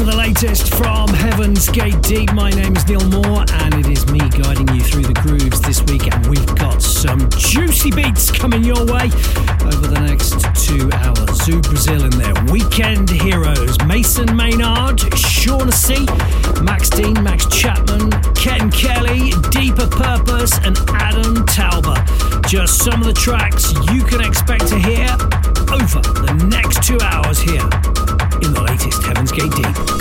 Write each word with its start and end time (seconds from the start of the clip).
To 0.00 0.06
the 0.06 0.16
latest 0.16 0.72
from 0.76 1.08
Heaven's 1.08 1.68
Gate 1.68 2.00
Deep. 2.02 2.32
My 2.32 2.48
name 2.48 2.74
is 2.74 2.86
Neil 2.88 3.06
Moore, 3.10 3.44
and 3.52 3.74
it 3.74 3.86
is 3.86 4.06
me 4.10 4.20
guiding 4.30 4.68
you 4.68 4.80
through 4.80 5.02
the 5.02 5.12
grooves 5.20 5.60
this 5.60 5.82
week. 5.82 6.10
And 6.10 6.26
we've 6.26 6.54
got 6.54 6.80
some 6.80 7.28
juicy 7.36 7.90
beats 7.90 8.30
coming 8.30 8.64
your 8.64 8.86
way 8.86 9.10
over 9.68 9.86
the 9.88 10.00
next 10.00 10.40
two 10.64 10.88
hours. 10.92 11.42
Zoo 11.44 11.60
Brazil 11.60 12.04
in 12.04 12.10
there, 12.16 12.32
Weekend 12.50 13.10
Heroes, 13.10 13.76
Mason 13.84 14.34
Maynard, 14.34 15.00
Shaughnessy, 15.18 16.06
Max 16.62 16.88
Dean, 16.88 17.14
Max 17.22 17.44
Chapman, 17.46 18.10
Ken 18.34 18.70
Kelly, 18.70 19.32
Deeper 19.50 19.88
Purpose, 19.88 20.56
and 20.64 20.78
Adam 20.94 21.44
Talbot. 21.44 22.00
Just 22.48 22.82
some 22.82 23.02
of 23.02 23.06
the 23.06 23.12
tracks 23.12 23.74
you 23.92 24.02
can 24.04 24.22
expect 24.22 24.66
to 24.68 24.78
hear 24.78 25.10
over 25.68 26.00
the 26.24 26.48
next 26.48 26.82
two 26.84 26.98
hours 27.00 27.38
here 27.38 27.68
latest 28.80 29.02
Heaven's 29.02 29.32
Gate 29.32 29.50
Deep. 29.52 29.99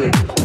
free. 0.00 0.39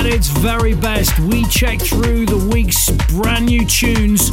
At 0.00 0.06
its 0.06 0.28
very 0.28 0.74
best. 0.74 1.18
We 1.18 1.44
check 1.46 1.78
through 1.78 2.24
the 2.24 2.48
week's 2.50 2.88
brand 3.12 3.46
new 3.46 3.66
tunes 3.66 4.30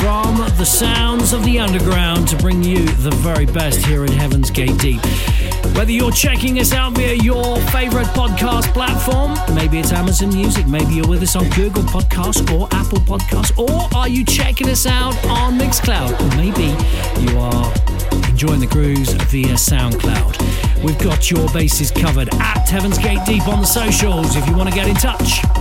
from 0.00 0.36
the 0.58 0.64
sounds 0.64 1.32
of 1.32 1.42
the 1.44 1.58
underground 1.58 2.28
to 2.28 2.36
bring 2.36 2.62
you 2.62 2.84
the 2.86 3.10
very 3.10 3.46
best 3.46 3.84
here 3.86 4.04
in 4.04 4.12
Heaven's 4.12 4.50
Gate 4.50 4.76
Deep. 4.78 5.00
Whether 5.74 5.92
you're 5.92 6.12
checking 6.12 6.58
us 6.60 6.72
out 6.74 6.92
via 6.92 7.14
your 7.14 7.56
favorite 7.68 8.08
podcast 8.08 8.72
platform, 8.74 9.34
maybe 9.54 9.78
it's 9.78 9.92
Amazon 9.92 10.28
Music, 10.28 10.66
maybe 10.66 10.94
you're 10.94 11.08
with 11.08 11.22
us 11.22 11.36
on 11.36 11.48
Google 11.50 11.84
Podcasts 11.84 12.42
or 12.52 12.68
Apple 12.72 12.98
Podcasts, 12.98 13.56
or 13.58 13.88
are 13.96 14.08
you 14.08 14.24
checking 14.24 14.68
us 14.68 14.84
out 14.84 15.16
on 15.26 15.58
Mixcloud? 15.58 16.20
Or 16.20 16.36
maybe 16.36 16.68
you 17.22 17.38
are 17.38 17.72
enjoying 18.28 18.60
the 18.60 18.66
grooves 18.66 19.12
via 19.12 19.46
uh, 19.46 19.56
SoundCloud. 19.56 20.47
We've 20.82 20.98
got 20.98 21.30
your 21.30 21.48
bases 21.52 21.90
covered 21.90 22.32
at 22.34 22.68
Heaven's 22.68 22.98
Gate 22.98 23.18
Deep 23.26 23.48
on 23.48 23.60
the 23.60 23.66
socials 23.66 24.36
if 24.36 24.46
you 24.46 24.56
want 24.56 24.68
to 24.68 24.74
get 24.74 24.86
in 24.86 24.94
touch. 24.94 25.57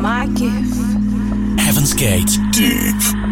My 0.00 0.26
gift. 0.28 1.60
Heaven's 1.60 1.92
Gate. 1.92 2.30
Deep. 2.52 3.29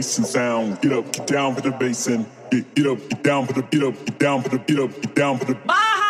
Bass 0.00 0.16
and 0.16 0.26
sound. 0.26 0.80
Get 0.80 0.92
up, 0.92 1.12
get 1.12 1.26
down 1.26 1.54
for 1.54 1.60
the 1.60 1.72
bass 1.72 2.06
and 2.06 2.24
get, 2.50 2.74
get 2.74 2.86
up, 2.86 2.98
get 3.10 3.22
down 3.22 3.46
for 3.46 3.52
the 3.52 3.62
get 3.62 3.82
up, 3.82 3.94
get 4.06 4.18
down 4.18 4.42
for 4.42 4.48
the 4.48 4.58
get 4.58 4.80
up, 4.80 5.02
get 5.02 5.14
down 5.14 5.38
for 5.38 5.44
the. 5.44 5.54
for 5.54 6.09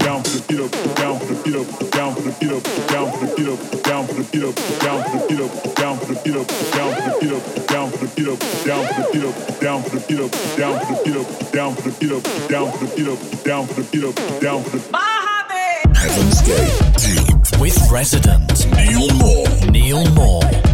Heaven's 15.95 16.41
Gate 16.41 16.81
Deep 16.97 17.59
with 17.61 17.91
resident 17.91 18.65
Neil 18.75 19.07
Moore. 19.15 19.71
Neil 19.71 20.09
Moore. 20.11 20.70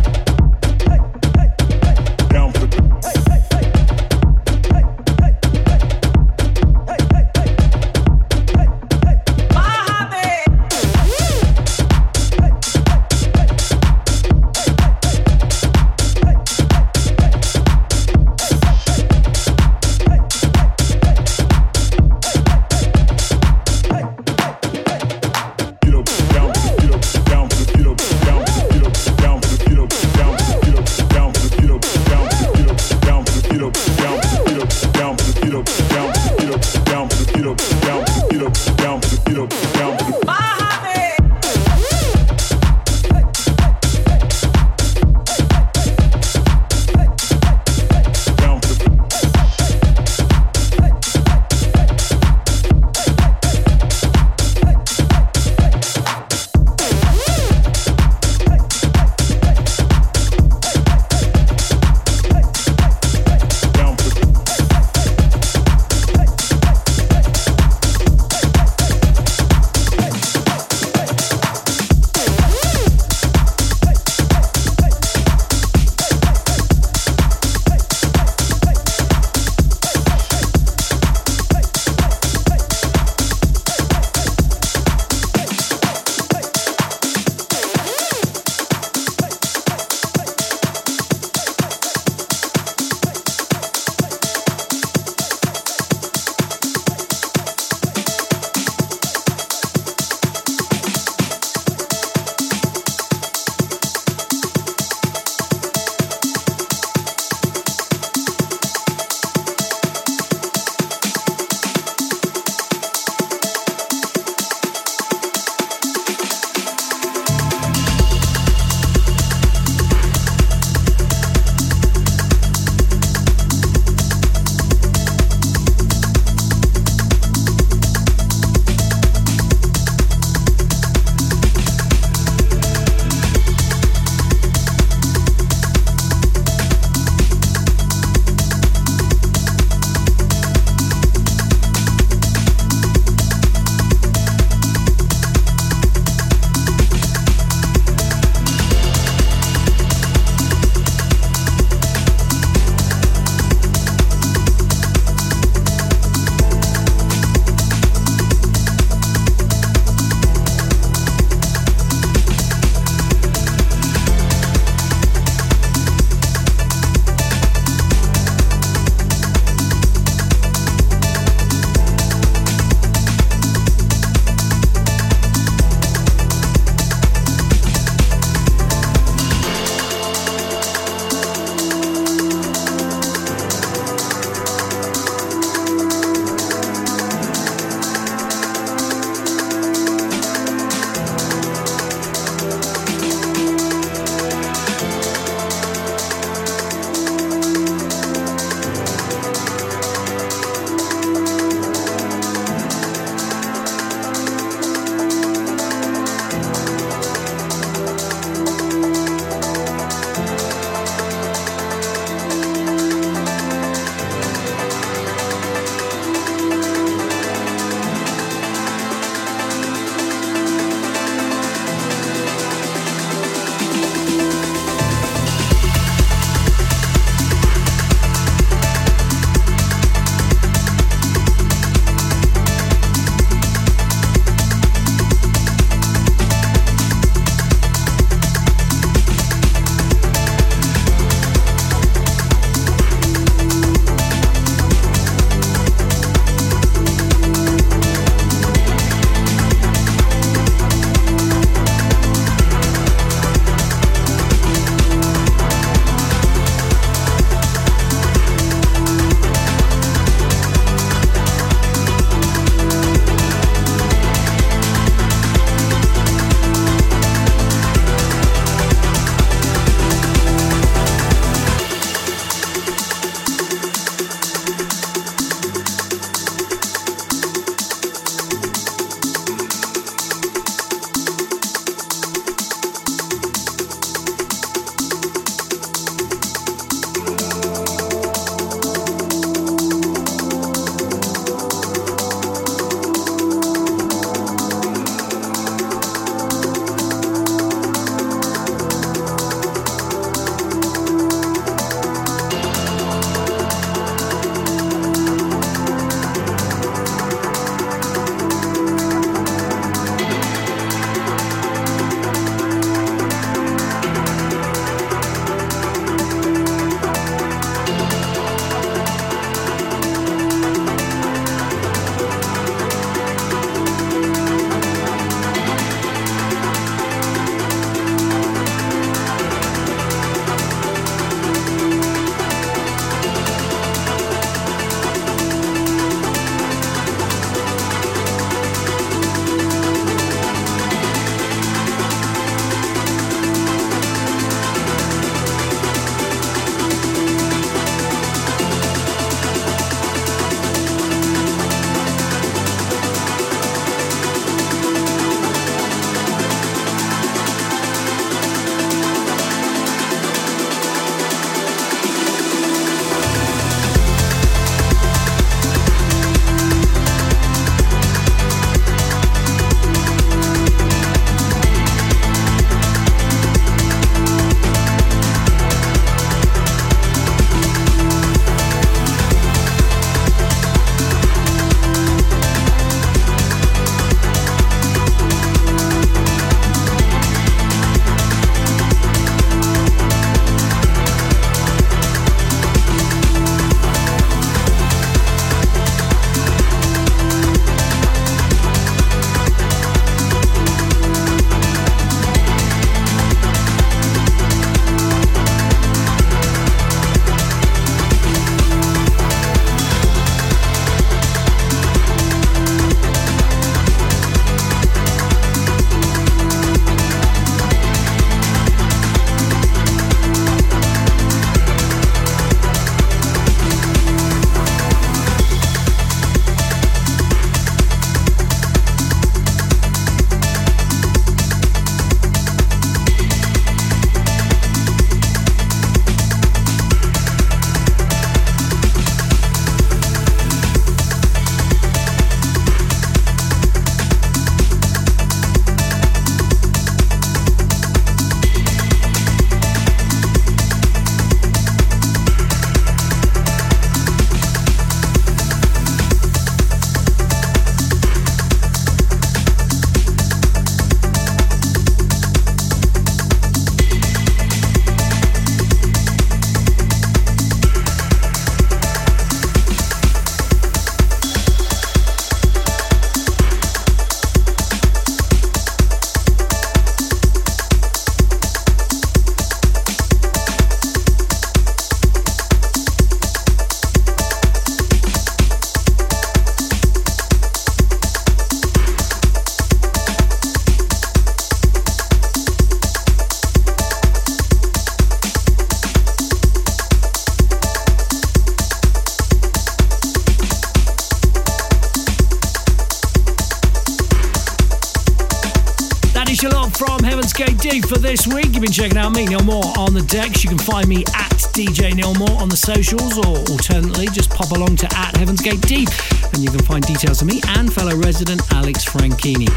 This 507.88 508.06
week. 508.06 508.26
You've 508.34 508.44
been 508.44 508.52
checking 508.52 508.78
out 508.78 508.92
me, 508.92 509.06
Neil 509.06 509.24
Moore, 509.24 509.46
on 509.58 509.74
the 509.74 509.82
decks. 509.82 510.22
You 510.22 510.30
can 510.30 510.38
find 510.38 510.68
me 510.68 510.84
at 510.94 511.16
DJ 511.32 511.74
Neil 511.74 511.94
Moore 511.96 512.20
on 512.20 512.28
the 512.28 512.36
socials, 512.36 512.98
or 512.98 513.16
alternately, 513.32 513.88
just 513.88 514.10
pop 514.10 514.32
along 514.32 514.58
to 514.58 514.68
at 514.76 514.98
Heaven's 514.98 515.22
Gate 515.22 515.40
Deep, 515.42 515.70
and 516.12 516.22
you 516.22 516.30
can 516.30 516.44
find 516.44 516.66
details 516.66 517.02
of 517.02 517.08
me 517.08 517.22
and 517.40 517.52
fellow 517.52 517.76
resident 517.78 518.22
Alex 518.34 518.66
Franchini. 518.66 519.32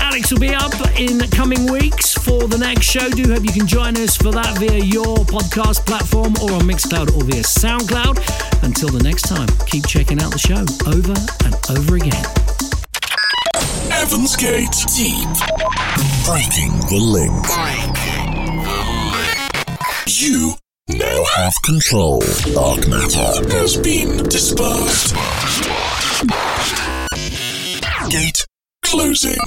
Alex 0.00 0.32
will 0.32 0.40
be 0.40 0.54
up 0.54 0.72
in 0.98 1.18
the 1.18 1.28
coming 1.36 1.70
weeks 1.70 2.14
for 2.14 2.48
the 2.48 2.56
next 2.56 2.86
show. 2.86 3.10
Do 3.10 3.34
hope 3.34 3.44
you 3.44 3.52
can 3.52 3.66
join 3.66 3.94
us 3.98 4.16
for 4.16 4.32
that 4.32 4.56
via 4.58 4.80
your 4.80 5.16
podcast 5.28 5.84
platform 5.84 6.32
or 6.40 6.56
on 6.56 6.64
Mixcloud 6.64 7.14
or 7.14 7.24
via 7.24 7.42
SoundCloud. 7.44 8.64
Until 8.64 8.88
the 8.88 9.02
next 9.02 9.28
time, 9.28 9.48
keep 9.66 9.86
checking 9.86 10.22
out 10.22 10.32
the 10.32 10.38
show 10.38 10.64
over 10.88 11.12
and 11.44 11.54
over 11.76 11.96
again. 11.96 12.24
Heaven's 13.90 14.36
Gate 14.36 14.74
Deep. 14.96 15.28
Breaking 16.24 16.78
the 16.88 16.98
link. 16.98 17.89
You 20.22 20.52
now 20.86 21.24
have 21.36 21.54
control. 21.64 22.20
Dark 22.52 22.86
matter 22.88 23.56
has 23.56 23.78
been 23.78 24.22
dispersed. 24.24 25.14
Gate 28.10 28.46
closing. 28.82 29.38